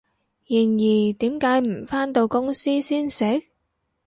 [0.47, 3.43] 然而，點解唔返到公司先食？